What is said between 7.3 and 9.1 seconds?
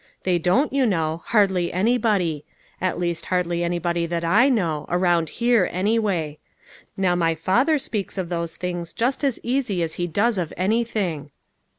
father speaks of those things